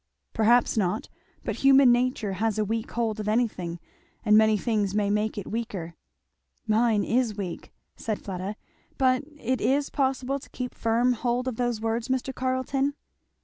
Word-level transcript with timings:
"Perhaps 0.33 0.77
not; 0.77 1.09
but 1.43 1.57
human 1.57 1.91
nature 1.91 2.33
has 2.33 2.57
a 2.57 2.65
weak 2.65 2.89
hold 2.89 3.19
of 3.19 3.27
anything, 3.27 3.79
and 4.25 4.35
many 4.35 4.57
things 4.57 4.95
may 4.95 5.11
make 5.11 5.37
it 5.37 5.45
weaker." 5.51 5.93
"Mine 6.65 7.03
is 7.03 7.37
weak," 7.37 7.71
said 7.95 8.19
Fleda. 8.19 8.55
"But 8.97 9.25
it 9.37 9.61
is 9.61 9.91
possible 9.91 10.39
to 10.39 10.49
keep 10.49 10.73
firm 10.73 11.13
hold 11.13 11.47
of 11.47 11.57
those 11.57 11.79
words, 11.81 12.07
Mr. 12.07 12.33
Carleton?" 12.33 12.95